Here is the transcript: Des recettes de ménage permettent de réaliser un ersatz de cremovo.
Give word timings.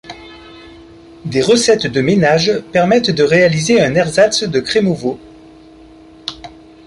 Des 1.25 1.43
recettes 1.43 1.85
de 1.85 2.01
ménage 2.01 2.59
permettent 2.71 3.11
de 3.11 3.21
réaliser 3.21 3.79
un 3.83 3.93
ersatz 3.93 4.41
de 4.45 4.59
cremovo. 4.59 5.19